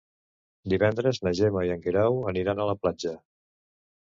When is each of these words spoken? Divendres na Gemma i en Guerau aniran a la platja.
Divendres 0.73 1.19
na 1.27 1.33
Gemma 1.41 1.63
i 1.67 1.73
en 1.75 1.83
Guerau 1.85 2.17
aniran 2.33 2.65
a 2.65 2.69
la 2.71 2.77
platja. 2.87 3.17